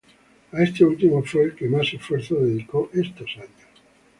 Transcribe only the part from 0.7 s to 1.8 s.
último fue al que